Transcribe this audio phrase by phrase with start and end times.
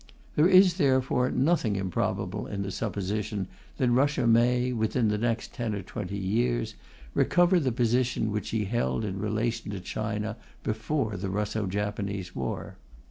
[0.35, 5.75] There is therefore nothing improbable in the supposition that Russia may, within the next ten
[5.75, 6.73] or twenty years,
[7.13, 12.77] recover the position which she held in relation to China before the Russo Japanese war.